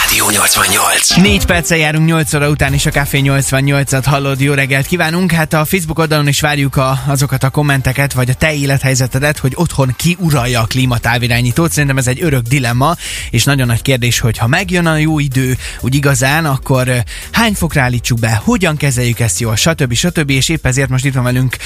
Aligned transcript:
Rádió 0.00 0.30
88. 0.30 1.16
Négy 1.16 1.44
perccel 1.44 1.78
járunk 1.78 2.06
8 2.06 2.34
óra 2.34 2.48
után 2.48 2.74
is 2.74 2.86
a 2.86 2.90
Café 2.90 3.20
88-at 3.24 4.02
hallod. 4.04 4.40
Jó 4.40 4.52
reggelt 4.52 4.86
kívánunk! 4.86 5.32
Hát 5.32 5.52
a 5.52 5.64
Facebook 5.64 5.98
oldalon 5.98 6.28
is 6.28 6.40
várjuk 6.40 6.76
a, 6.76 7.02
azokat 7.06 7.42
a 7.42 7.50
kommenteket, 7.50 8.12
vagy 8.12 8.30
a 8.30 8.34
te 8.34 8.54
élethelyzetedet, 8.54 9.38
hogy 9.38 9.52
otthon 9.54 9.94
ki 9.96 10.16
uralja 10.20 10.60
a 10.60 10.64
klímatávirányítót. 10.64 11.70
Szerintem 11.70 11.98
ez 11.98 12.06
egy 12.06 12.22
örök 12.22 12.42
dilemma, 12.42 12.96
és 13.30 13.44
nagyon 13.44 13.66
nagy 13.66 13.82
kérdés, 13.82 14.18
hogy 14.18 14.38
ha 14.38 14.46
megjön 14.46 14.86
a 14.86 14.96
jó 14.96 15.18
idő, 15.18 15.56
úgy 15.80 15.94
igazán, 15.94 16.44
akkor 16.44 17.04
hány 17.32 17.54
fokra 17.54 17.82
állítsuk 17.82 18.18
be, 18.18 18.40
hogyan 18.44 18.76
kezeljük 18.76 19.20
ezt 19.20 19.40
jól, 19.40 19.56
stb. 19.56 19.94
stb. 19.94 20.30
És 20.30 20.48
épp 20.48 20.66
ezért 20.66 20.88
most 20.88 21.04
itt 21.04 21.14
van 21.14 21.24
velünk 21.24 21.56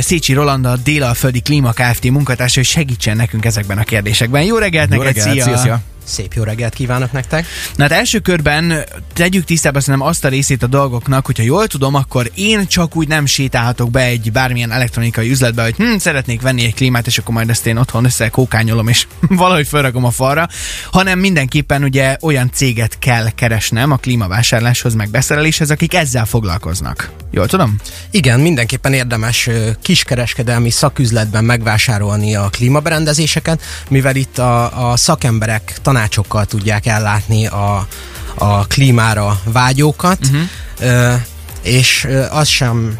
Szécsi 0.00 0.32
Roland, 0.32 0.66
a 0.66 0.76
Délalföldi 0.76 1.40
Klíma 1.40 1.72
Kft. 1.72 2.10
munkatársa, 2.10 2.58
hogy 2.60 2.68
segítsen 2.68 3.16
nekünk 3.16 3.44
ezekben 3.44 3.78
a 3.78 3.84
kérdésekben. 3.84 4.42
Jó 4.42 4.56
reggelt 4.56 4.94
Jó 4.94 5.02
neked, 5.02 5.16
reggelt, 5.16 5.42
szia, 5.42 5.56
szia. 5.56 5.80
Szép 6.08 6.32
jó 6.32 6.42
reggelt 6.42 6.74
kívánok 6.74 7.12
nektek! 7.12 7.46
Na 7.76 7.82
hát 7.82 7.92
első 7.92 8.18
körben 8.18 8.84
tegyük 9.12 9.44
tisztába 9.44 9.80
szerintem 9.80 10.08
azt 10.08 10.24
a 10.24 10.28
részét 10.28 10.62
a 10.62 10.66
dolgoknak, 10.66 11.26
hogyha 11.26 11.42
jól 11.42 11.66
tudom, 11.66 11.94
akkor 11.94 12.30
én 12.34 12.66
csak 12.66 12.96
úgy 12.96 13.08
nem 13.08 13.26
sétálhatok 13.26 13.90
be 13.90 14.00
egy 14.00 14.32
bármilyen 14.32 14.72
elektronikai 14.72 15.30
üzletbe, 15.30 15.62
hogy 15.62 15.74
hm, 15.76 15.96
szeretnék 15.96 16.40
venni 16.40 16.64
egy 16.64 16.74
klímát, 16.74 17.06
és 17.06 17.18
akkor 17.18 17.34
majd 17.34 17.50
ezt 17.50 17.66
én 17.66 17.76
otthon 17.76 18.04
összekókányolom, 18.04 18.88
és 18.88 19.06
valahogy 19.28 19.66
felrakom 19.68 20.04
a 20.04 20.10
falra, 20.10 20.48
hanem 20.90 21.18
mindenképpen 21.18 21.82
ugye 21.82 22.16
olyan 22.20 22.50
céget 22.52 22.98
kell 22.98 23.30
keresnem 23.30 23.90
a 23.92 23.96
klímavásárláshoz, 23.96 24.94
meg 24.94 25.10
beszereléshez, 25.10 25.70
akik 25.70 25.94
ezzel 25.94 26.24
foglalkoznak. 26.24 27.10
Jól 27.30 27.46
tudom? 27.46 27.76
Igen, 28.10 28.40
mindenképpen 28.40 28.92
érdemes 28.92 29.48
kiskereskedelmi 29.82 30.70
szaküzletben 30.70 31.44
megvásárolni 31.44 32.34
a 32.34 32.48
klímaberendezéseket, 32.48 33.62
mivel 33.88 34.16
itt 34.16 34.38
a, 34.38 34.90
a 34.90 34.96
szakemberek 34.96 35.76
tanácsokkal 35.98 36.44
tudják 36.44 36.86
ellátni 36.86 37.46
a, 37.46 37.86
a 38.34 38.66
klímára 38.66 39.40
vágyókat, 39.44 40.18
uh-huh. 40.26 40.40
ö, 40.80 41.14
és 41.62 42.04
ö, 42.04 42.24
az 42.30 42.48
sem 42.48 42.98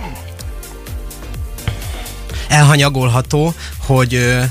elhanyagolható, 2.49 3.55
hogy 3.79 4.15
ö, 4.15 4.43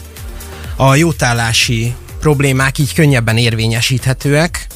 a 0.75 0.95
jótállási 0.95 1.95
problémák 2.19 2.77
így 2.77 2.93
könnyebben 2.93 3.37
érvényesíthetőek, 3.37 4.67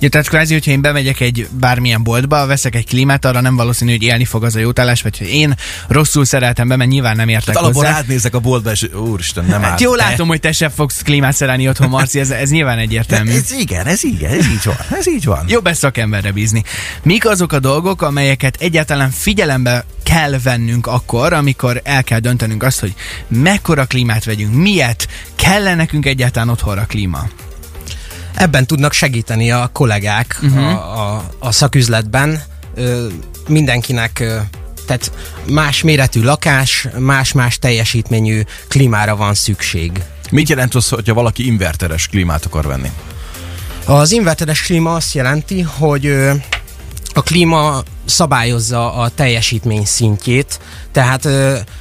Ja, 0.00 0.08
tehát 0.08 0.28
kvázi, 0.28 0.52
hogyha 0.52 0.70
én 0.70 0.80
bemegyek 0.80 1.20
egy 1.20 1.48
bármilyen 1.50 2.02
boltba, 2.02 2.46
veszek 2.46 2.74
egy 2.74 2.86
klímát, 2.86 3.24
arra 3.24 3.40
nem 3.40 3.56
valószínű, 3.56 3.90
hogy 3.90 4.02
élni 4.02 4.24
fog 4.24 4.44
az 4.44 4.56
a 4.56 4.58
jótállás, 4.58 5.02
vagy 5.02 5.18
hogy 5.18 5.28
én 5.28 5.54
rosszul 5.88 6.24
szereltem 6.24 6.68
be, 6.68 6.76
mert 6.76 6.90
nyilván 6.90 7.16
nem 7.16 7.28
értek 7.28 7.54
Tehát 7.54 7.74
hozzá. 7.74 7.88
átnézek 7.88 8.34
a 8.34 8.38
boltba, 8.38 8.70
és 8.70 8.88
úristen, 8.94 9.44
nem. 9.44 9.62
Hát 9.62 9.80
jó 9.80 9.94
látom, 9.94 10.28
hogy 10.28 10.40
te 10.40 10.52
sem 10.52 10.70
fogsz 10.70 11.02
klímát 11.02 11.34
szerelni 11.34 11.68
otthon, 11.68 11.88
Marci, 11.88 12.20
ez, 12.20 12.30
ez 12.30 12.50
nyilván 12.50 12.78
egyértelmű. 12.78 13.30
Ez 13.30 13.52
igen, 13.52 13.86
ez 13.86 14.04
igen, 14.04 14.30
ez 14.30 14.46
így 14.46 14.64
van, 14.64 14.76
ez 14.98 15.08
így 15.08 15.24
van. 15.24 15.44
Jobb 15.48 15.66
ezt 15.66 15.78
szakemberre 15.78 16.32
bízni. 16.32 16.64
Mik 17.02 17.26
azok 17.26 17.52
a 17.52 17.58
dolgok, 17.58 18.02
amelyeket 18.02 18.56
egyáltalán 18.60 19.10
figyelembe 19.10 19.84
kell 20.02 20.38
vennünk 20.42 20.86
akkor, 20.86 21.32
amikor 21.32 21.80
el 21.84 22.04
kell 22.04 22.18
döntenünk 22.18 22.62
azt, 22.62 22.80
hogy 22.80 22.94
mekkora 23.28 23.84
klímát 23.84 24.24
vegyünk, 24.24 24.54
miért 24.54 25.08
kell 25.36 25.74
nekünk 25.74 26.06
egyáltalán 26.06 26.48
otthonra 26.48 26.84
klíma? 26.88 27.28
Ebben 28.34 28.66
tudnak 28.66 28.92
segíteni 28.92 29.50
a 29.50 29.70
kollégák 29.72 30.38
Mhm. 30.40 30.58
uh-huh. 30.58 30.72
a, 30.72 31.14
a, 31.16 31.24
a 31.38 31.52
szaküzletben. 31.52 32.42
Ö, 32.74 33.06
mindenkinek 33.48 34.18
ö, 34.20 34.36
tehát 34.86 35.12
más 35.46 35.82
méretű 35.82 36.22
lakás, 36.22 36.88
más-más 36.98 37.58
teljesítményű 37.58 38.42
klímára 38.68 39.16
van 39.16 39.34
szükség. 39.34 40.02
Mit 40.30 40.48
jelent 40.48 40.74
az, 40.74 40.88
hogyha 40.88 41.14
valaki 41.14 41.46
inverteres 41.46 42.06
klímát 42.06 42.44
akar 42.44 42.66
venni? 42.66 42.90
Az 43.84 44.10
inverteres 44.12 44.62
klíma 44.62 44.94
azt 44.94 45.14
jelenti, 45.14 45.60
hogy 45.60 46.06
ö, 46.06 46.32
a 47.20 47.22
klíma 47.22 47.82
szabályozza 48.04 48.92
a 48.92 49.08
teljesítmény 49.08 49.84
szintjét, 49.84 50.60
tehát 50.92 51.28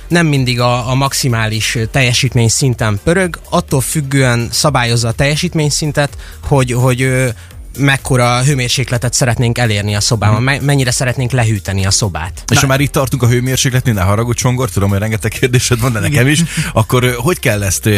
nem 0.07 0.27
mindig 0.27 0.59
a, 0.59 0.89
a 0.89 0.95
maximális 0.95 1.77
teljesítmény 1.91 2.47
szinten 2.47 2.99
pörög, 3.03 3.39
attól 3.49 3.81
függően 3.81 4.47
szabályozza 4.51 5.07
a 5.07 5.11
teljesítmény 5.11 5.69
szintet, 5.69 6.17
hogy, 6.47 6.71
hogy 6.71 7.33
mekkora 7.77 8.43
hőmérsékletet 8.43 9.13
szeretnénk 9.13 9.57
elérni 9.57 9.95
a 9.95 9.99
szobában, 9.99 10.43
me- 10.43 10.61
mennyire 10.61 10.91
szeretnénk 10.91 11.31
lehűteni 11.31 11.85
a 11.85 11.91
szobát. 11.91 12.43
És 12.51 12.59
ha 12.59 12.67
már 12.67 12.79
itt 12.79 12.91
tartunk 12.91 13.23
a 13.23 13.27
hőmérsékletnél, 13.27 13.93
ne 13.93 14.01
haragudj, 14.01 14.39
Csongor, 14.39 14.69
tudom, 14.69 14.89
hogy 14.89 14.99
rengeteg 14.99 15.31
kérdésed 15.31 15.79
van, 15.79 15.91
de 15.91 15.99
nekem 15.99 16.27
is, 16.27 16.43
akkor 16.73 17.15
hogy 17.17 17.39
kell 17.39 17.63
ezt 17.63 17.89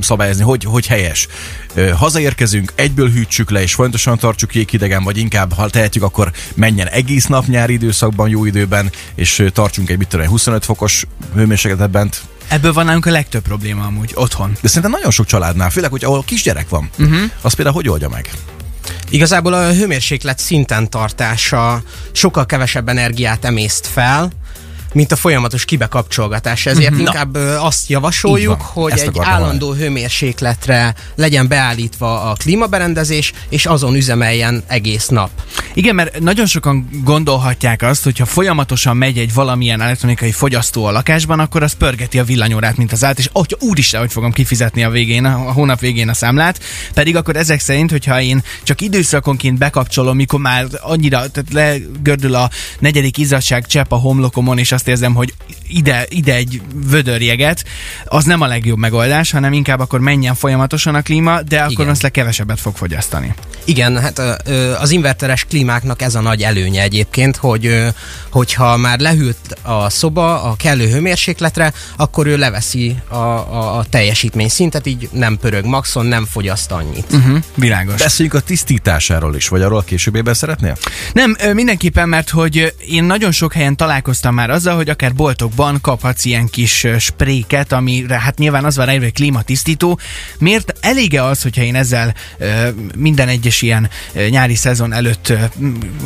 szabályozni, 0.00 0.42
hogy, 0.42 0.64
hogy 0.64 0.86
helyes? 0.86 1.28
Hazaérkezünk, 1.96 2.72
egyből 2.74 3.10
hűtsük 3.10 3.50
le, 3.50 3.62
és 3.62 3.74
folyamatosan 3.74 4.18
tartsuk 4.18 4.54
jéghidegen, 4.54 5.04
vagy 5.04 5.16
inkább, 5.16 5.52
ha 5.52 5.68
tehetjük, 5.68 6.04
akkor 6.04 6.32
menjen 6.54 6.86
egész 6.86 7.26
nap 7.26 7.46
nyári 7.46 7.72
időszakban, 7.72 8.28
jó 8.28 8.44
időben, 8.44 8.90
és 9.14 9.44
tartsunk 9.52 9.90
egy 9.90 9.98
mit 9.98 10.08
tudom, 10.08 10.24
én, 10.24 10.30
25 10.30 10.64
fokos 10.64 11.06
hőmérsékletet 11.34 11.90
bent. 11.90 12.22
Ebből 12.48 12.72
van 12.72 12.84
nálunk 12.84 13.06
a 13.06 13.10
legtöbb 13.10 13.42
probléma 13.42 13.84
amúgy 13.84 14.12
otthon. 14.14 14.56
De 14.60 14.68
szerintem 14.68 14.90
nagyon 14.90 15.10
sok 15.10 15.26
családnál, 15.26 15.70
főleg, 15.70 15.90
hogy 15.90 16.04
ahol 16.04 16.22
kisgyerek 16.24 16.68
van, 16.68 16.90
uh-huh. 16.98 17.18
az 17.40 17.54
például 17.54 17.76
hogy 17.76 17.88
oldja 17.88 18.08
meg? 18.08 18.30
Igazából 19.10 19.52
a 19.52 19.72
hőmérséklet 19.72 20.38
szinten 20.38 20.90
tartása 20.90 21.82
sokkal 22.12 22.46
kevesebb 22.46 22.88
energiát 22.88 23.44
emészt 23.44 23.86
fel, 23.86 24.30
mint 24.96 25.12
a 25.12 25.16
folyamatos 25.16 25.64
kibekapcsolgatás. 25.64 26.66
Ezért 26.66 26.90
mm-hmm. 26.90 27.00
inkább 27.00 27.34
azt 27.60 27.88
javasoljuk, 27.88 28.60
hogy 28.60 28.92
Ezt 28.92 29.06
egy 29.06 29.18
állandó 29.20 29.72
hőmérsékletre 29.72 30.94
legyen 31.14 31.48
beállítva 31.48 32.22
a 32.22 32.32
klímaberendezés, 32.32 33.32
és 33.48 33.66
azon 33.66 33.94
üzemeljen 33.94 34.62
egész 34.66 35.06
nap. 35.08 35.30
Igen, 35.74 35.94
mert 35.94 36.20
nagyon 36.20 36.46
sokan 36.46 36.88
gondolhatják 37.04 37.82
azt, 37.82 38.04
hogy 38.04 38.18
ha 38.18 38.24
folyamatosan 38.24 38.96
megy 38.96 39.18
egy 39.18 39.34
valamilyen 39.34 39.80
elektronikai 39.80 40.32
fogyasztó 40.32 40.84
a 40.84 40.90
lakásban, 40.90 41.40
akkor 41.40 41.62
az 41.62 41.72
pörgeti 41.72 42.18
a 42.18 42.24
villanyórát, 42.24 42.76
mint 42.76 42.92
az 42.92 43.04
át, 43.04 43.18
és 43.18 43.28
hogy 43.32 43.56
úristen, 43.60 44.00
hogy 44.00 44.12
fogom 44.12 44.32
kifizetni 44.32 44.84
a 44.84 44.90
végén, 44.90 45.24
a 45.24 45.52
hónap 45.52 45.80
végén 45.80 46.08
a 46.08 46.14
számlát. 46.14 46.60
Pedig 46.94 47.16
akkor 47.16 47.36
ezek 47.36 47.60
szerint, 47.60 47.90
hogyha 47.90 48.20
én 48.20 48.42
csak 48.62 48.80
időszakonként 48.80 49.58
bekapcsolom, 49.58 50.16
mikor 50.16 50.40
már 50.40 50.66
annyira 50.80 51.30
tehát 51.30 51.52
legördül 51.52 52.34
a 52.34 52.50
negyedik 52.78 53.18
izzadság 53.18 53.66
csepp 53.66 53.92
a 53.92 53.96
homlokomon, 53.96 54.58
és 54.58 54.72
azt 54.72 54.85
érzem, 54.88 55.14
hogy 55.14 55.34
ide, 55.68 56.06
ide 56.08 56.34
egy 56.34 56.60
vödörjeget, 56.74 57.64
az 58.04 58.24
nem 58.24 58.40
a 58.40 58.46
legjobb 58.46 58.78
megoldás, 58.78 59.30
hanem 59.30 59.52
inkább 59.52 59.80
akkor 59.80 60.00
menjen 60.00 60.34
folyamatosan 60.34 60.94
a 60.94 61.02
klíma, 61.02 61.42
de 61.42 61.60
akkor 61.60 61.72
Igen. 61.72 61.88
azt 61.88 62.02
le 62.02 62.08
kevesebbet 62.08 62.60
fog 62.60 62.76
fogyasztani. 62.76 63.34
Igen, 63.64 64.00
hát 64.00 64.18
az 64.80 64.90
inverteres 64.90 65.44
klímáknak 65.44 66.02
ez 66.02 66.14
a 66.14 66.20
nagy 66.20 66.42
előnye 66.42 66.82
egyébként, 66.82 67.36
hogy 67.36 67.84
hogyha 68.30 68.76
már 68.76 68.98
lehűlt 68.98 69.58
a 69.62 69.90
szoba 69.90 70.42
a 70.42 70.54
kellő 70.56 70.88
hőmérsékletre, 70.88 71.72
akkor 71.96 72.26
ő 72.26 72.36
leveszi 72.36 72.96
a, 73.08 73.14
a, 73.14 73.78
a 73.78 73.84
teljesítmény 73.90 74.48
szintet, 74.48 74.86
így 74.86 75.08
nem 75.12 75.38
pörög 75.38 75.64
maxon, 75.64 76.06
nem 76.06 76.26
fogyaszt 76.30 76.70
annyit. 76.70 77.12
Uh-huh, 77.12 77.38
világos. 77.54 78.00
Beszéljünk 78.02 78.36
a 78.36 78.40
tisztításáról 78.40 79.34
is, 79.34 79.48
vagy 79.48 79.62
arról 79.62 79.82
későbbében 79.84 80.34
szeretnél? 80.34 80.76
Nem, 81.12 81.36
mindenképpen, 81.52 82.08
mert 82.08 82.30
hogy 82.30 82.74
én 82.88 83.04
nagyon 83.04 83.32
sok 83.32 83.52
helyen 83.52 83.76
találkoztam 83.76 84.34
már 84.34 84.50
azzal, 84.66 84.80
hogy 84.80 84.90
akár 84.90 85.14
boltokban 85.14 85.80
kaphatsz 85.80 86.24
ilyen 86.24 86.46
kis 86.46 86.86
spréket, 86.98 87.72
amire 87.72 88.20
hát 88.20 88.38
nyilván 88.38 88.64
az 88.64 88.76
van 88.76 88.88
hogy 88.88 89.12
klímatisztító. 89.12 89.98
Miért 90.38 90.72
elége 90.80 91.24
az, 91.24 91.42
hogyha 91.42 91.62
én 91.62 91.74
ezzel 91.74 92.14
minden 92.96 93.28
egyes 93.28 93.62
ilyen 93.62 93.90
nyári 94.28 94.54
szezon 94.54 94.92
előtt, 94.92 95.32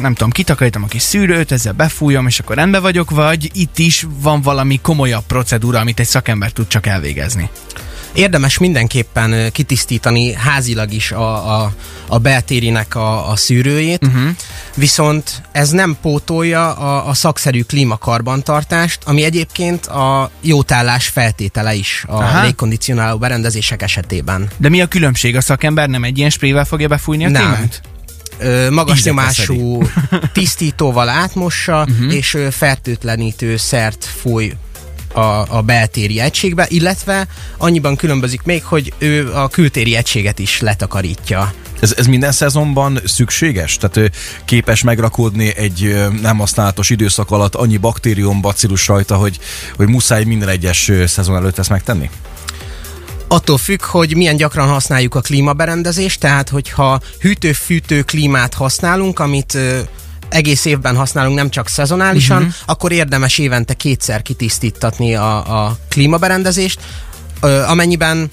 nem 0.01 0.15
tudom, 0.15 0.31
kitakarítom 0.31 0.83
a 0.83 0.87
kis 0.87 1.03
szűrőt, 1.03 1.53
ezzel 1.53 1.73
befújom, 1.73 2.27
és 2.27 2.39
akkor 2.39 2.57
rendben 2.57 2.83
vagyok, 2.83 3.11
vagy 3.11 3.51
itt 3.53 3.79
is 3.79 4.07
van 4.21 4.43
valami 4.43 4.79
komolyabb 4.83 5.25
procedúra, 5.27 5.81
amit 5.81 6.01
egy 6.01 6.07
szakember 6.07 6.51
tud 6.51 6.67
csak 6.69 6.87
elvégezni. 6.87 7.51
Érdemes 8.13 8.59
mindenképpen 8.59 9.53
kitisztítani 9.53 10.33
házilag 10.33 10.93
is 10.93 11.13
a, 11.13 11.61
a, 11.61 11.73
a 12.07 12.19
beltérinek 12.19 12.95
a, 12.95 13.31
a 13.31 13.37
szűrőjét, 13.37 14.07
uh-huh. 14.07 14.29
viszont 14.75 15.43
ez 15.53 15.71
nem 15.71 15.97
pótolja 16.03 16.73
a, 16.73 17.09
a 17.09 17.15
szakszerű 17.15 17.63
klímakarbantartást, 17.63 18.99
ami 19.05 19.23
egyébként 19.25 19.87
a 19.87 20.31
jótállás 20.41 21.07
feltétele 21.07 21.75
is 21.75 22.05
a 22.09 22.13
Aha. 22.13 22.43
légkondicionáló 22.45 23.19
berendezések 23.19 23.83
esetében. 23.83 24.51
De 24.57 24.69
mi 24.69 24.81
a 24.81 24.87
különbség? 24.87 25.37
A 25.37 25.41
szakember 25.41 25.89
nem 25.89 26.05
egy 26.05 26.19
ilyen 26.19 26.31
sprével 26.31 26.65
fogja 26.65 26.89
befújni 26.89 27.25
a 27.25 27.29
Nem. 27.29 27.43
témát? 27.43 27.81
Ö, 28.39 28.71
magas 28.71 29.03
nyomású 29.03 29.83
tisztítóval 30.33 31.09
átmossa, 31.09 31.87
uh-huh. 31.89 32.15
és 32.15 32.37
fertőtlenítő 32.51 33.57
szert 33.57 34.05
fúj 34.05 34.53
a, 35.13 35.57
a 35.57 35.63
beltéri 35.63 36.21
egységbe, 36.21 36.67
illetve 36.69 37.27
annyiban 37.57 37.97
különbözik 37.97 38.43
még, 38.43 38.65
hogy 38.65 38.93
ő 38.99 39.33
a 39.35 39.49
kültéri 39.49 39.97
egységet 39.97 40.39
is 40.39 40.61
letakarítja. 40.61 41.53
Ez, 41.81 41.95
ez 41.97 42.07
minden 42.07 42.33
szezonban 42.33 43.01
szükséges? 43.05 43.77
Tehát 43.77 43.97
ö, 43.97 44.07
képes 44.45 44.83
megrakódni 44.83 45.57
egy 45.57 45.95
nem 46.23 46.39
használatos 46.39 46.91
időszak 46.91 47.31
alatt 47.31 47.55
annyi 47.55 47.77
baktérium, 47.77 48.41
bacillus 48.41 48.89
rajta, 48.89 49.17
hogy, 49.17 49.39
hogy 49.77 49.89
muszáj 49.89 50.25
minden 50.25 50.49
egyes 50.49 50.91
szezon 51.07 51.37
előtt 51.37 51.59
ezt 51.59 51.69
megtenni? 51.69 52.11
Attól 53.29 53.59
függ, 53.59 53.83
hogy 53.83 54.17
milyen 54.17 54.37
gyakran 54.37 54.69
használjuk 54.69 55.15
a 55.15 55.21
klímaberendezést, 55.21 56.21
tehát 56.21 56.49
hogyha 56.49 57.01
hűtő-fűtő 57.21 58.03
klímát 58.03 58.55
használunk, 58.55 59.19
amit 59.19 59.59
egész 60.31 60.65
évben 60.65 60.97
használunk, 60.97 61.37
nem 61.37 61.51
csak 61.51 61.69
szezonálisan, 61.69 62.37
uh-huh. 62.37 62.55
akkor 62.67 62.93
érdemes 62.93 63.39
évente 63.39 63.75
kétszer 63.75 64.23
kitisztítatni 64.23 65.15
a, 65.15 65.65
a 65.65 65.77
klímaberendezést. 65.89 66.81
Amennyiben 67.67 68.31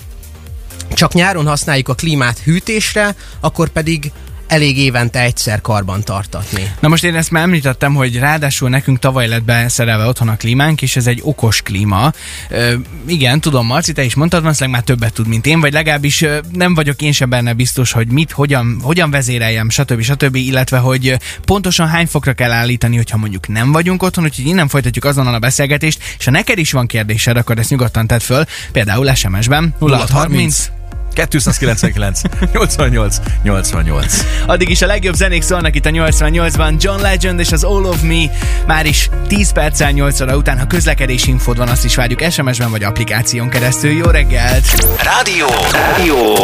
csak 0.93 1.13
nyáron 1.13 1.47
használjuk 1.47 1.89
a 1.89 1.93
klímát 1.93 2.39
hűtésre, 2.39 3.15
akkor 3.39 3.69
pedig 3.69 4.11
elég 4.47 4.77
évente 4.77 5.21
egyszer 5.21 5.61
karban 5.61 6.03
tartatni. 6.03 6.71
Na 6.79 6.87
most 6.87 7.03
én 7.03 7.15
ezt 7.15 7.31
már 7.31 7.43
említettem, 7.43 7.93
hogy 7.95 8.19
ráadásul 8.19 8.69
nekünk 8.69 8.99
tavaly 8.99 9.27
lett 9.27 9.43
beszerelve 9.43 10.05
otthon 10.05 10.29
a 10.29 10.37
klímánk, 10.37 10.81
és 10.81 10.95
ez 10.95 11.07
egy 11.07 11.19
okos 11.23 11.61
klíma. 11.61 12.11
Ö, 12.49 12.73
igen, 13.07 13.41
tudom, 13.41 13.65
Marci, 13.65 13.91
te 13.91 14.03
is 14.03 14.15
mondtad, 14.15 14.41
valószínűleg 14.41 14.75
már 14.75 14.85
többet 14.85 15.13
tud, 15.13 15.27
mint 15.27 15.45
én, 15.45 15.59
vagy 15.59 15.73
legalábbis 15.73 16.21
ö, 16.21 16.37
nem 16.51 16.73
vagyok 16.73 17.01
én 17.01 17.11
sem 17.11 17.29
benne 17.29 17.53
biztos, 17.53 17.91
hogy 17.91 18.07
mit, 18.07 18.31
hogyan, 18.31 18.79
hogyan 18.81 19.11
vezéreljem, 19.11 19.69
stb. 19.69 20.01
stb. 20.01 20.35
illetve 20.35 20.77
hogy 20.77 21.17
pontosan 21.45 21.87
hány 21.87 22.07
fokra 22.07 22.33
kell 22.33 22.51
állítani, 22.51 22.95
hogyha 22.95 23.17
mondjuk 23.17 23.47
nem 23.47 23.71
vagyunk 23.71 24.03
otthon, 24.03 24.23
úgyhogy 24.23 24.45
innen 24.45 24.67
folytatjuk 24.67 25.05
azonnal 25.05 25.33
a 25.33 25.39
beszélgetést, 25.39 26.03
és 26.17 26.25
ha 26.25 26.31
neked 26.31 26.57
is 26.57 26.71
van 26.71 26.87
kérdésed, 26.87 27.37
akkor 27.37 27.57
ezt 27.57 27.69
nyugodtan 27.69 28.07
tedd 28.07 28.19
föl, 28.19 28.43
például 28.71 29.13
SMS-ben 29.13 29.75
0630 29.79 30.76
299 31.25 32.21
88 32.53 33.17
88. 33.43 34.25
Addig 34.45 34.69
is 34.69 34.81
a 34.81 34.85
legjobb 34.85 35.15
zenék 35.15 35.41
szólnak 35.41 35.75
itt 35.75 35.85
a 35.85 35.89
88-ban. 35.89 36.79
John 36.79 37.01
Legend 37.01 37.39
és 37.39 37.51
az 37.51 37.63
All 37.63 37.83
of 37.83 38.01
Me 38.01 38.23
már 38.67 38.85
is 38.85 39.09
10 39.27 39.51
perccel 39.51 39.91
8 39.91 40.21
óra 40.21 40.37
után, 40.37 40.59
ha 40.59 40.67
közlekedési 40.67 41.29
infód 41.29 41.57
van, 41.57 41.67
azt 41.67 41.85
is 41.85 41.95
várjuk 41.95 42.23
SMS-ben 42.29 42.69
vagy 42.69 42.83
applikáción 42.83 43.49
keresztül. 43.49 43.91
Jó 43.91 44.05
reggelt! 44.05 44.65
Rádió! 45.03 45.47
Rádió! 45.71 46.35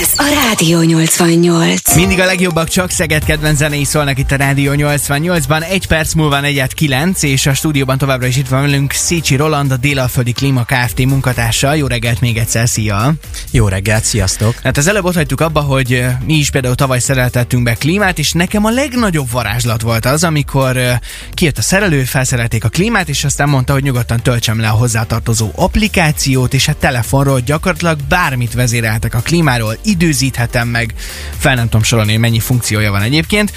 Ez 0.00 0.12
a 0.16 0.24
Rádió 0.46 0.80
88. 0.80 1.94
Mindig 1.94 2.20
a 2.20 2.24
legjobbak 2.24 2.68
csak 2.68 2.90
Szeged 2.90 3.24
kedvenc 3.24 3.58
zenéi 3.58 3.84
szólnak 3.84 4.18
itt 4.18 4.30
a 4.30 4.36
Rádió 4.36 4.72
88-ban. 4.76 5.70
Egy 5.70 5.86
perc 5.86 6.12
múlva 6.12 6.40
negyed 6.40 6.74
9, 6.74 7.22
és 7.22 7.46
a 7.46 7.54
stúdióban 7.54 7.98
továbbra 7.98 8.26
is 8.26 8.36
itt 8.36 8.48
van 8.48 8.60
velünk 8.60 8.92
Szécsi 8.92 9.36
Roland, 9.36 9.70
a 9.70 9.76
Délalföldi 9.76 10.32
Klíma 10.32 10.64
Kft. 10.64 11.04
munkatársa. 11.04 11.74
Jó 11.74 11.86
reggelt 11.86 12.20
még 12.20 12.36
egyszer, 12.36 12.68
szia! 12.68 13.12
Jó 13.50 13.68
reggelt, 13.68 14.04
sziasztok! 14.26 14.54
Hát 14.62 14.76
az 14.76 14.86
előbb 14.86 15.04
ott 15.04 15.32
abba, 15.32 15.60
hogy 15.60 15.92
ö, 15.92 16.08
mi 16.24 16.34
is 16.34 16.50
például 16.50 16.74
tavaly 16.74 16.98
szereltettünk 16.98 17.62
be 17.62 17.74
klímát, 17.74 18.18
és 18.18 18.32
nekem 18.32 18.64
a 18.64 18.70
legnagyobb 18.70 19.30
varázslat 19.30 19.80
volt 19.80 20.06
az, 20.06 20.24
amikor 20.24 20.76
ö, 20.76 20.92
kijött 21.32 21.58
a 21.58 21.62
szerelő, 21.62 22.04
felszerelték 22.04 22.64
a 22.64 22.68
klímát, 22.68 23.08
és 23.08 23.24
aztán 23.24 23.48
mondta, 23.48 23.72
hogy 23.72 23.82
nyugodtan 23.82 24.20
töltsem 24.22 24.60
le 24.60 24.68
a 24.68 24.72
hozzátartozó 24.72 25.50
applikációt, 25.54 26.54
és 26.54 26.68
a 26.68 26.74
telefonról 26.74 27.40
gyakorlatilag 27.40 27.98
bármit 28.08 28.54
vezéreltek 28.54 29.14
a 29.14 29.20
klímáról, 29.20 29.76
időzíthetem 29.84 30.68
meg, 30.68 30.94
fel 31.38 31.54
nem 31.54 31.64
tudom 31.64 31.82
sorolni, 31.82 32.16
mennyi 32.16 32.40
funkciója 32.40 32.90
van 32.90 33.02
egyébként. 33.02 33.52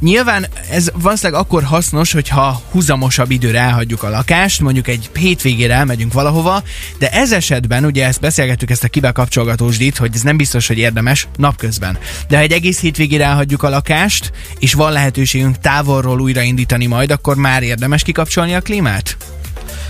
Nyilván 0.00 0.46
ez 0.70 0.90
valószínűleg 0.94 1.40
akkor 1.40 1.62
hasznos, 1.62 2.12
hogyha 2.12 2.62
húzamosabb 2.70 3.30
időre 3.30 3.60
elhagyjuk 3.60 4.02
a 4.02 4.08
lakást, 4.08 4.60
mondjuk 4.60 4.88
egy 4.88 5.10
hétvégére 5.14 5.74
elmegyünk 5.74 6.12
valahova, 6.12 6.62
de 6.98 7.10
ez 7.10 7.32
esetben, 7.32 7.84
ugye 7.84 8.06
ezt 8.06 8.20
beszélgettük 8.20 8.70
ezt 8.70 8.84
a 8.84 8.88
kibekapcsolgatósdit, 8.88 9.96
hogy 9.96 10.10
ez 10.14 10.22
nem 10.22 10.36
biztos, 10.36 10.66
hogy 10.66 10.78
érdemes 10.78 11.28
napközben. 11.36 11.98
De 12.28 12.36
ha 12.36 12.42
egy 12.42 12.52
egész 12.52 12.80
hétvégére 12.80 13.24
elhagyjuk 13.24 13.62
a 13.62 13.68
lakást, 13.68 14.32
és 14.58 14.74
van 14.74 14.92
lehetőségünk 14.92 15.58
távolról 15.58 16.20
újraindítani 16.20 16.86
majd, 16.86 17.10
akkor 17.10 17.36
már 17.36 17.62
érdemes 17.62 18.02
kikapcsolni 18.02 18.54
a 18.54 18.60
klímát? 18.60 19.16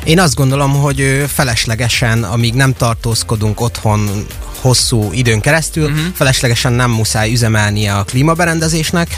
Én 0.04 0.20
azt 0.20 0.34
gondolom, 0.34 0.72
hogy 0.72 1.24
feleslegesen, 1.26 2.22
amíg 2.22 2.54
nem 2.54 2.72
tartózkodunk 2.72 3.60
otthon 3.60 4.26
hosszú 4.66 5.10
időn 5.12 5.40
keresztül, 5.40 5.84
uh-huh. 5.84 6.06
feleslegesen 6.14 6.72
nem 6.72 6.90
muszáj 6.90 7.32
üzemelnie 7.32 7.94
a 7.94 8.04
klímaberendezésnek. 8.04 9.08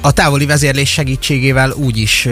A 0.00 0.12
távoli 0.12 0.46
vezérlés 0.46 0.90
segítségével 0.90 1.70
úgyis 1.70 2.28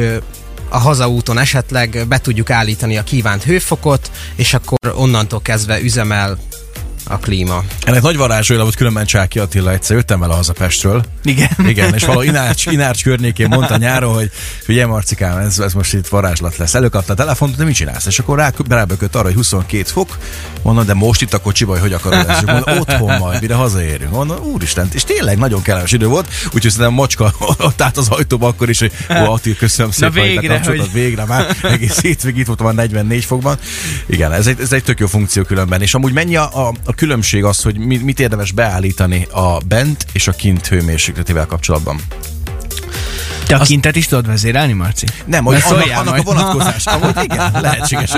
a 0.69 0.79
hazaúton 0.79 1.39
esetleg 1.39 2.05
be 2.09 2.19
tudjuk 2.19 2.51
állítani 2.51 2.97
a 2.97 3.03
kívánt 3.03 3.43
hőfokot, 3.43 4.11
és 4.37 4.55
akkor 4.55 4.79
onnantól 4.95 5.43
kezdve 5.43 5.81
üzemel 5.81 6.39
a 7.09 7.19
klíma. 7.19 7.63
Ennek 7.85 8.03
nagy 8.03 8.17
varázsolja 8.17 8.63
volt 8.63 8.75
különben 8.75 9.07
Csáki 9.07 9.39
Attila 9.39 9.73
egyszer, 9.73 9.97
jöttem 9.97 10.21
vele 10.21 10.35
haza 10.35 10.53
Pestről. 10.53 11.05
Igen. 11.25 11.49
Igen, 11.67 11.95
és 11.95 12.03
valahol 12.05 12.25
Inárcs, 12.25 12.67
Inárcs 12.67 13.03
környékén 13.03 13.49
mondta 13.49 13.77
nyáron, 13.77 14.15
hogy 14.15 14.31
figyelj 14.63 14.89
Marcikám, 14.89 15.39
ez, 15.39 15.59
ez 15.59 15.73
most 15.73 15.95
itt 15.95 16.07
varázslat 16.07 16.57
lesz. 16.57 16.75
Előkapta 16.75 17.13
a 17.13 17.17
telefont, 17.17 17.57
de 17.57 17.65
mit 17.65 17.75
csinálsz? 17.75 18.07
És 18.07 18.19
akkor 18.19 18.39
rá, 18.39 18.53
rábökött 18.69 19.15
arra, 19.15 19.25
hogy 19.25 19.35
22 19.35 19.83
fok. 19.83 20.19
Mondom, 20.63 20.87
de 20.87 20.95
most 20.95 21.23
itt 21.23 21.35
a 21.35 21.39
kocsiba, 21.39 21.71
hogy 21.71 21.81
hogy 21.81 21.93
akarod 21.93 22.29
ezt? 22.29 22.47
Mondom, 22.47 22.79
otthon 22.79 23.19
majd, 23.19 23.41
mire 23.41 23.55
hazaérünk. 23.55 24.11
Mondom, 24.11 24.39
úristen, 24.45 24.89
és 24.93 25.05
tényleg 25.05 25.39
nagyon 25.39 25.63
kellemes 25.63 25.93
idő 25.93 26.07
volt, 26.07 26.29
úgyhogy 26.45 26.71
szerintem 26.71 26.93
macska 26.93 27.33
ott 27.59 27.83
állt 27.83 27.97
az 27.97 28.09
ajtóba 28.09 28.47
akkor 28.47 28.69
is, 28.69 28.79
hogy 28.79 28.93
ó, 29.11 29.33
Attila, 29.33 29.57
köszönöm 29.59 29.91
szépen, 29.91 30.13
hogy 30.13 30.23
végre, 30.23 30.61
hogy- 30.65 30.93
végre 30.93 31.25
már 31.25 31.57
egész 31.63 32.01
hétvég 32.01 32.37
itt 32.37 32.47
voltam 32.47 32.67
már 32.67 32.75
44 32.75 33.25
fokban. 33.25 33.59
Igen, 34.07 34.33
ez 34.33 34.47
egy, 34.47 34.61
ez 34.61 34.73
egy 34.73 34.83
tök 34.83 34.99
jó 34.99 35.07
funkció 35.07 35.43
különben. 35.43 35.83
És 35.83 35.95
amúgy 35.95 36.13
mennyi 36.13 36.37
a, 36.37 36.67
a, 36.69 36.75
a 36.85 36.93
különbség 36.99 37.45
az, 37.45 37.63
hogy 37.63 37.79
mi, 37.79 37.97
mit 37.97 38.21
érdemes 38.21 38.53
beállítani 38.53 39.27
a 39.31 39.59
bent 39.67 40.07
és 40.13 40.29
a 40.29 40.33
kint 40.33 40.67
hőmérsékletével 40.67 41.47
kapcsolatban? 41.47 42.01
Te 43.47 43.57
a 43.57 43.63
kintet 43.63 43.97
is 43.97 44.07
tudod 44.07 44.27
vezérelni, 44.27 44.73
Marci? 44.73 45.07
Nem, 45.25 45.45
hogy 45.45 45.55
annak, 45.55 45.69
szóljál 45.69 46.01
annak 46.01 46.09
a 46.09 46.11
majd. 46.11 46.25
vonatkozás. 46.25 46.87
Amúgy 46.95 47.23
igen, 47.23 47.51
lehetséges. 47.61 48.11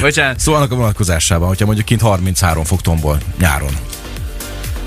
Bocsánat. 0.00 0.38
Szóval 0.38 0.60
annak 0.60 0.72
a 0.72 0.76
vonatkozásában, 0.76 1.48
hogyha 1.48 1.64
mondjuk 1.64 1.86
kint 1.86 2.00
33 2.00 2.64
fok 2.64 2.82
tombol 2.82 3.18
nyáron. 3.38 3.72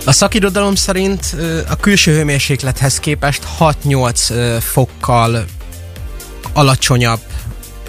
A 0.05 0.11
szakirodalom 0.11 0.75
szerint 0.75 1.35
a 1.69 1.75
külső 1.75 2.13
hőmérséklethez 2.13 2.99
képest 2.99 3.43
6-8 3.59 4.31
ö, 4.31 4.57
fokkal 4.59 5.45
alacsonyabb 6.53 7.19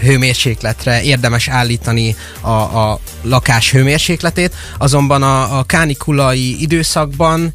hőmérsékletre 0.05 1.03
érdemes 1.03 1.49
állítani 1.49 2.17
a, 2.41 2.51
a 2.51 2.99
lakás 3.23 3.71
hőmérsékletét, 3.71 4.55
azonban 4.79 5.23
a, 5.23 5.59
a 5.59 5.63
kánikulai 5.65 6.61
időszakban 6.63 7.53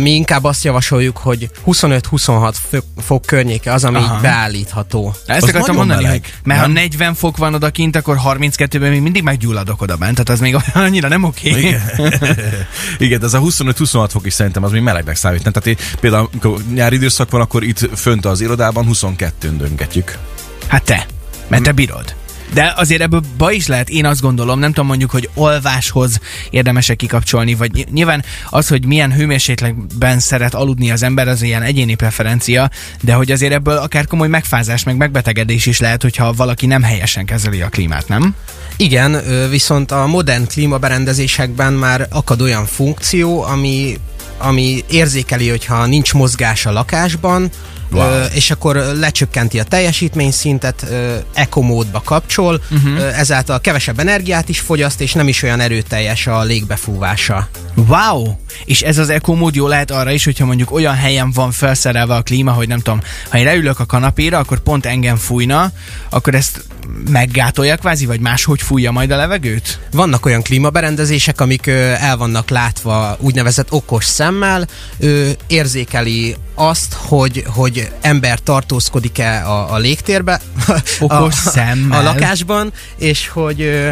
mi 0.00 0.10
inkább 0.10 0.44
azt 0.44 0.64
javasoljuk, 0.64 1.16
hogy 1.16 1.50
25-26 1.66 2.54
fok, 2.98 3.22
környéke 3.26 3.72
az, 3.72 3.84
ami 3.84 3.96
Aha. 3.96 4.20
beállító. 4.20 5.14
Ezt 5.26 5.42
Az 5.42 5.48
akartam 5.48 5.74
mondani, 5.76 6.02
meleg, 6.02 6.20
hogy 6.20 6.32
mert 6.44 6.60
nem? 6.60 6.68
ha 6.68 6.80
40 6.80 7.14
fok 7.14 7.36
van 7.36 7.54
odakint, 7.54 7.96
akkor 7.96 8.18
32-ben 8.24 8.90
még 8.90 9.00
mindig 9.00 9.22
meggyulladok 9.22 9.82
oda 9.82 9.96
bent, 9.96 10.12
tehát 10.12 10.28
az 10.28 10.40
még 10.40 10.56
annyira 10.74 11.08
nem 11.08 11.22
oké. 11.24 11.48
Igen. 11.50 11.82
Igen, 12.98 13.18
de 13.20 13.26
ez 13.26 13.34
a 13.34 13.40
25-26 13.40 14.06
fok 14.10 14.26
is 14.26 14.32
szerintem 14.32 14.64
az 14.64 14.70
még 14.70 14.82
melegnek 14.82 15.16
számít. 15.16 15.42
nem? 15.42 15.52
Tehát 15.52 15.68
én, 15.68 15.86
például, 16.00 16.28
amikor 16.32 16.58
nyári 16.74 16.96
időszak 16.96 17.30
van, 17.30 17.40
akkor 17.40 17.62
itt 17.62 17.88
fönt 17.96 18.24
az 18.26 18.40
irodában 18.40 18.88
22-n 18.92 19.52
döngetjük. 19.58 20.18
Hát 20.66 20.82
te, 20.82 21.06
mert 21.52 21.64
te 21.64 21.72
bírod. 21.72 22.14
De 22.52 22.72
azért 22.76 23.00
ebből 23.00 23.22
baj 23.36 23.54
is 23.54 23.66
lehet, 23.66 23.88
én 23.88 24.06
azt 24.06 24.20
gondolom, 24.20 24.58
nem 24.58 24.72
tudom 24.72 24.86
mondjuk, 24.86 25.10
hogy 25.10 25.28
olváshoz 25.34 26.18
érdemes-e 26.50 26.94
kikapcsolni, 26.94 27.54
vagy 27.54 27.72
ny- 27.72 27.92
nyilván 27.92 28.24
az, 28.50 28.68
hogy 28.68 28.86
milyen 28.86 29.12
hőmérsékletben 29.12 30.18
szeret 30.18 30.54
aludni 30.54 30.90
az 30.90 31.02
ember, 31.02 31.28
az 31.28 31.42
ilyen 31.42 31.62
egyéni 31.62 31.94
preferencia, 31.94 32.70
de 33.00 33.12
hogy 33.14 33.32
azért 33.32 33.52
ebből 33.52 33.76
akár 33.76 34.06
komoly 34.06 34.28
megfázás, 34.28 34.82
meg 34.82 34.96
megbetegedés 34.96 35.66
is 35.66 35.80
lehet, 35.80 36.02
hogyha 36.02 36.32
valaki 36.32 36.66
nem 36.66 36.82
helyesen 36.82 37.24
kezeli 37.24 37.60
a 37.60 37.68
klímát, 37.68 38.08
nem? 38.08 38.34
Igen, 38.76 39.22
viszont 39.50 39.90
a 39.90 40.06
modern 40.06 40.46
klímaberendezésekben 40.46 41.72
már 41.72 42.06
akad 42.10 42.40
olyan 42.40 42.66
funkció, 42.66 43.42
ami, 43.42 43.98
ami 44.42 44.84
érzékeli, 44.90 45.48
hogyha 45.48 45.86
nincs 45.86 46.12
mozgás 46.14 46.66
a 46.66 46.72
lakásban, 46.72 47.50
Wow. 47.92 48.02
ö, 48.02 48.24
és 48.24 48.50
akkor 48.50 48.76
lecsökkenti 48.76 49.58
a 49.58 49.64
teljesítményszintet, 49.64 50.86
ö, 50.90 51.14
eco 51.34 51.60
módba 51.60 52.00
kapcsol, 52.04 52.62
uh-huh. 52.70 53.18
ezáltal 53.18 53.60
kevesebb 53.60 53.98
energiát 53.98 54.48
is 54.48 54.60
fogyaszt, 54.60 55.00
és 55.00 55.12
nem 55.12 55.28
is 55.28 55.42
olyan 55.42 55.60
erőteljes 55.60 56.26
a 56.26 56.42
légbefúvása. 56.42 57.48
Wow! 57.74 58.34
És 58.64 58.82
ez 58.82 58.98
az 58.98 59.08
eco 59.08 59.34
mód 59.34 59.54
jó 59.54 59.66
lehet 59.66 59.90
arra 59.90 60.10
is, 60.10 60.24
hogyha 60.24 60.46
mondjuk 60.46 60.72
olyan 60.72 60.94
helyen 60.94 61.32
van 61.32 61.52
felszerelve 61.52 62.14
a 62.14 62.22
klíma, 62.22 62.52
hogy 62.52 62.68
nem 62.68 62.78
tudom, 62.80 63.00
ha 63.28 63.38
én 63.38 63.44
leülök 63.44 63.80
a 63.80 63.86
kanapéra, 63.86 64.38
akkor 64.38 64.60
pont 64.60 64.86
engem 64.86 65.16
fújna, 65.16 65.70
akkor 66.10 66.34
ezt 66.34 66.64
meggátolja 67.10 67.76
kvázi, 67.76 68.06
vagy 68.06 68.20
máshogy 68.20 68.62
fújja 68.62 68.90
majd 68.90 69.10
a 69.10 69.16
levegőt? 69.16 69.78
Vannak 69.90 70.26
olyan 70.26 70.42
klímaberendezések, 70.42 71.40
amik 71.40 71.66
el 71.66 72.16
vannak 72.16 72.50
látva 72.50 73.16
úgynevezett 73.20 73.72
okos 73.72 74.04
szemmel, 74.04 74.68
ö, 74.98 75.30
érzékeli 75.46 76.36
azt, 76.54 76.92
hogy, 76.92 77.44
hogy 77.46 77.90
ember 78.00 78.38
tartózkodik-e 78.38 79.46
a, 79.46 79.72
a 79.72 79.78
légtérbe, 79.78 80.40
Okos 81.00 81.46
a, 81.46 81.50
szemmel. 81.50 81.98
a 81.98 82.02
lakásban, 82.02 82.72
és 82.98 83.28
hogy 83.28 83.90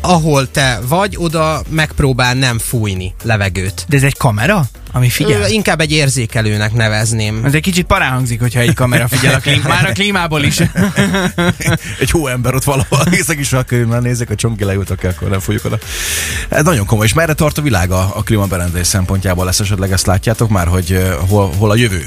ahol 0.00 0.50
te 0.50 0.80
vagy, 0.88 1.16
oda 1.18 1.62
megpróbál 1.68 2.34
nem 2.34 2.58
fújni 2.58 3.14
levegőt. 3.22 3.84
De 3.88 3.96
ez 3.96 4.02
egy 4.02 4.16
kamera? 4.16 4.64
Ami 4.92 5.08
figyel. 5.08 5.40
Ö, 5.40 5.46
inkább 5.46 5.80
egy 5.80 5.92
érzékelőnek 5.92 6.72
nevezném. 6.72 7.44
Ez 7.44 7.54
egy 7.54 7.62
kicsit 7.62 7.86
parán 7.86 8.12
hangzik, 8.12 8.40
hogyha 8.40 8.60
egy 8.60 8.74
kamera 8.74 9.08
figyel 9.08 9.34
a 9.34 9.38
klím, 9.44 9.62
már 9.68 9.88
a 9.88 9.92
klímából 9.92 10.42
is. 10.42 10.60
Egy 12.00 12.10
hóember 12.10 12.54
ott 12.54 12.64
valahol, 12.64 13.04
hiszek 13.10 13.38
is 13.38 13.52
a 13.52 13.62
körülben 13.62 14.02
nézek, 14.02 14.30
a 14.30 14.34
csonki 14.34 14.64
leültek, 14.64 15.04
akkor 15.04 15.28
nem 15.28 15.40
folyjuk 15.40 15.64
oda. 15.64 15.78
Ez 16.48 16.64
nagyon 16.64 16.86
komoly. 16.86 17.06
És 17.06 17.12
merre 17.12 17.32
tart 17.32 17.58
a 17.58 17.62
világ 17.62 17.90
a, 17.90 18.10
a 18.14 18.22
klímaberendezés 18.22 18.86
szempontjából? 18.86 19.44
Lesz 19.44 19.60
esetleg 19.60 19.92
ezt 19.92 20.06
látjátok 20.06 20.48
már, 20.48 20.66
hogy 20.66 21.02
hol, 21.28 21.52
hol 21.58 21.70
a 21.70 21.74
jövő? 21.74 22.06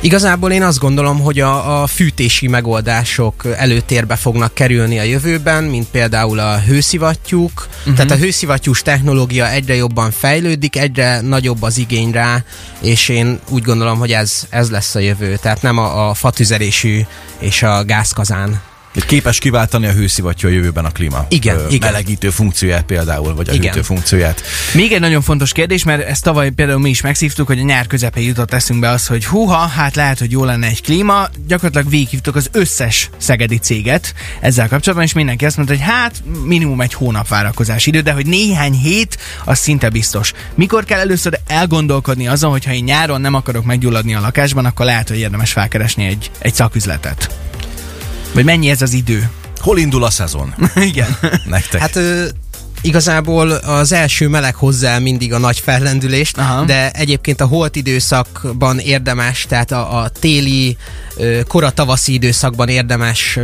Igazából 0.00 0.52
én 0.52 0.62
azt 0.62 0.78
gondolom, 0.78 1.20
hogy 1.20 1.40
a, 1.40 1.82
a 1.82 1.86
fűtési 1.86 2.48
megoldások 2.48 3.46
előtérbe 3.56 4.16
fognak 4.16 4.54
kerülni 4.54 4.98
a 4.98 5.02
jövőben, 5.02 5.64
mint 5.64 5.86
például 5.88 6.38
a 6.38 6.60
hőszivattyúk. 6.60 7.66
Uh-huh. 7.78 7.94
Tehát 7.94 8.10
a 8.10 8.16
hőszivattyús 8.16 8.82
technológia 8.82 9.50
egyre 9.50 9.74
jobban 9.74 10.10
fejlődik, 10.10 10.76
egyre 10.76 11.20
nagyobb 11.20 11.62
az 11.62 11.78
igény 11.78 12.10
rá, 12.10 12.44
és 12.80 13.08
én 13.08 13.40
úgy 13.48 13.62
gondolom, 13.62 13.98
hogy 13.98 14.12
ez, 14.12 14.46
ez 14.48 14.70
lesz 14.70 14.94
a 14.94 14.98
jövő. 14.98 15.36
Tehát 15.36 15.62
nem 15.62 15.78
a, 15.78 16.08
a 16.08 16.14
fatüzelésű 16.14 17.00
és 17.38 17.62
a 17.62 17.84
gázkazán. 17.84 18.60
Képes 19.06 19.38
kiváltani 19.38 19.86
a 19.86 19.92
hőszivattyú 19.92 20.48
a 20.48 20.50
jövőben 20.50 20.84
a 20.84 20.90
klíma. 20.90 21.26
Igen, 21.28 21.56
ö, 21.56 21.68
igen. 21.68 21.92
Melegítő 21.92 22.30
funkcióját 22.30 22.82
például, 22.84 23.34
vagy 23.34 23.48
a 23.48 23.52
Igen. 23.52 23.72
hűtő 23.72 23.82
funkcióját. 23.82 24.42
Még 24.74 24.92
egy 24.92 25.00
nagyon 25.00 25.22
fontos 25.22 25.52
kérdés, 25.52 25.84
mert 25.84 26.08
ezt 26.08 26.22
tavaly 26.22 26.50
például 26.50 26.78
mi 26.78 26.88
is 26.88 27.00
megszívtuk, 27.00 27.46
hogy 27.46 27.58
a 27.58 27.62
nyár 27.62 27.86
közepén 27.86 28.24
jutott 28.24 28.52
eszünkbe 28.52 28.88
az, 28.88 29.06
hogy 29.06 29.26
húha, 29.26 29.56
hát 29.66 29.96
lehet, 29.96 30.18
hogy 30.18 30.30
jó 30.30 30.44
lenne 30.44 30.66
egy 30.66 30.82
klíma. 30.82 31.28
Gyakorlatilag 31.46 31.90
végighívtuk 31.90 32.36
az 32.36 32.48
összes 32.52 33.10
szegedi 33.18 33.58
céget 33.58 34.14
ezzel 34.40 34.68
kapcsolatban, 34.68 35.06
és 35.06 35.12
mindenki 35.12 35.44
azt 35.44 35.56
mondta, 35.56 35.74
hogy 35.74 35.84
hát 35.84 36.22
minimum 36.44 36.80
egy 36.80 36.94
hónap 36.94 37.28
várakozás 37.28 37.86
idő, 37.86 38.00
de 38.00 38.12
hogy 38.12 38.26
néhány 38.26 38.72
hét, 38.72 39.18
az 39.44 39.58
szinte 39.58 39.88
biztos. 39.88 40.32
Mikor 40.54 40.84
kell 40.84 40.98
először 40.98 41.40
elgondolkodni 41.46 42.28
azon, 42.28 42.50
hogy 42.50 42.64
ha 42.64 42.72
én 42.72 42.84
nyáron 42.84 43.20
nem 43.20 43.34
akarok 43.34 43.64
meggyulladni 43.64 44.14
a 44.14 44.20
lakásban, 44.20 44.64
akkor 44.64 44.86
lehet, 44.86 45.08
hogy 45.08 45.18
érdemes 45.18 45.52
felkeresni 45.52 46.06
egy, 46.06 46.30
egy 46.38 46.54
szaküzletet. 46.54 47.30
Vagy 48.32 48.44
mennyi 48.44 48.70
ez 48.70 48.82
az 48.82 48.92
idő? 48.92 49.30
Hol 49.56 49.78
indul 49.78 50.04
a 50.04 50.10
szezon? 50.10 50.54
Igen. 50.90 51.16
Nektek? 51.46 51.80
Hát 51.80 51.96
ö, 51.96 52.24
igazából 52.80 53.50
az 53.50 53.92
első 53.92 54.28
meleg 54.28 54.54
hozzá 54.54 54.98
mindig 54.98 55.32
a 55.32 55.38
nagy 55.38 55.58
fellendülést, 55.58 56.38
Aha. 56.38 56.64
de 56.64 56.90
egyébként 56.90 57.40
a 57.40 57.46
holt 57.46 57.76
időszakban 57.76 58.78
érdemes, 58.78 59.46
tehát 59.48 59.70
a, 59.70 59.98
a 59.98 60.08
téli, 60.08 60.76
kora 61.48 61.70
tavaszi 61.70 62.12
időszakban 62.12 62.68
érdemes 62.68 63.38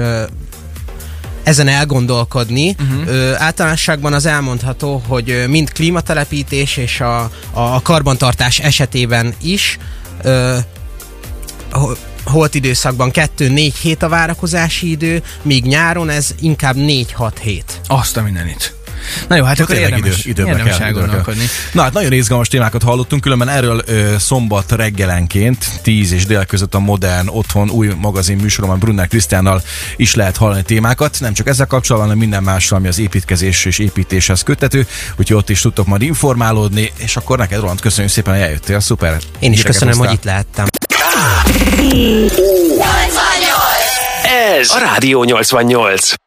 ezen 1.42 1.68
elgondolkodni. 1.68 2.76
Uh-huh. 2.80 3.08
Ö, 3.08 3.32
általánosságban 3.36 4.12
az 4.12 4.26
elmondható, 4.26 5.02
hogy 5.06 5.44
mind 5.48 5.72
klímatelepítés 5.72 6.76
és 6.76 7.00
a, 7.00 7.30
a, 7.52 7.82
karbantartás 7.82 8.58
esetében 8.58 9.34
is 9.42 9.78
ö, 10.22 10.56
holt 12.24 12.54
időszakban 12.54 13.10
2-4 13.12 13.72
hét 13.80 14.02
a 14.02 14.08
várakozási 14.08 14.90
idő, 14.90 15.22
míg 15.42 15.64
nyáron 15.64 16.08
ez 16.08 16.34
inkább 16.40 16.74
4-6 16.78 17.30
hét. 17.40 17.80
Azt 17.86 18.16
a 18.16 18.22
mindenit. 18.22 18.74
Na 19.28 19.36
jó, 19.36 19.44
hát 19.44 19.60
akkor 19.60 19.74
érdemes, 19.74 20.18
idő- 20.18 20.30
időbe 20.30 20.50
érdemes 20.50 20.76
kell, 20.76 20.92
kell. 20.92 21.34
Na 21.72 21.82
hát 21.82 21.92
nagyon 21.92 22.12
izgalmas 22.12 22.48
témákat 22.48 22.82
hallottunk, 22.82 23.22
különben 23.22 23.48
erről 23.48 23.82
ö, 23.86 24.14
szombat 24.18 24.72
reggelenként 24.72 25.80
10 25.82 26.12
és 26.12 26.26
dél 26.26 26.44
között 26.44 26.74
a 26.74 26.78
Modern 26.78 27.28
Otthon 27.28 27.70
új 27.70 27.88
magazin 28.00 28.36
műsoromban 28.36 28.78
Brunner 28.78 29.08
Krisztiánnal 29.08 29.62
is 29.96 30.14
lehet 30.14 30.36
hallani 30.36 30.62
témákat, 30.62 31.16
nem 31.20 31.32
csak 31.32 31.48
ezzel 31.48 31.66
kapcsolatban, 31.66 32.10
hanem 32.10 32.22
minden 32.28 32.42
mással, 32.42 32.78
ami 32.78 32.88
az 32.88 32.98
építkezés 32.98 33.64
és 33.64 33.78
építéshez 33.78 34.42
köthető, 34.42 34.86
úgyhogy 35.16 35.36
ott 35.36 35.50
is 35.50 35.60
tudtok 35.60 35.86
majd 35.86 36.02
informálódni, 36.02 36.92
és 36.96 37.16
akkor 37.16 37.38
neked 37.38 37.60
Roland 37.60 37.80
köszönjük 37.80 38.12
szépen, 38.12 38.34
hogy 38.34 38.42
eljöttél, 38.42 38.80
szuper. 38.80 39.18
Én 39.38 39.52
is 39.52 39.62
köszönöm, 39.62 39.88
hoztál. 39.88 40.08
hogy 40.08 40.16
itt 40.16 40.24
lehettem. 40.24 40.66
Ez 44.58 44.70
a 44.70 44.78
Rádió 44.78 45.20
88. 45.20 46.23